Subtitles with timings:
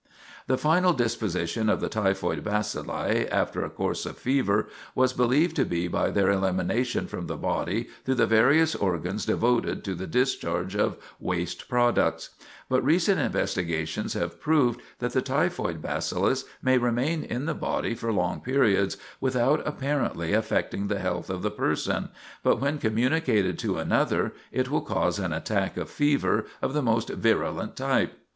[0.47, 5.63] The final disposition of the typhoid bacilli, after a course of fever, was believed to
[5.63, 10.75] be by their elimination from the body through the various organs devoted to the discharge
[10.75, 12.31] of waste products;
[12.67, 18.11] but recent investigations have proved that the typhoid bacillus may remain in the body for
[18.11, 22.09] long periods without apparently affecting the health of the person,
[22.41, 27.09] but when communicated to another, it will cause an attack of fever of the most
[27.09, 28.13] virulent type.